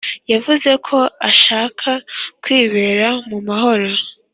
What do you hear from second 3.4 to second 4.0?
mahoro